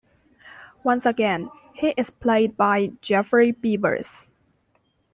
Once 0.83 1.05
again, 1.05 1.47
he 1.75 1.89
is 1.95 2.09
played 2.09 2.57
by 2.57 2.87
Geoffrey 3.01 3.53
Beevers. 3.53 4.25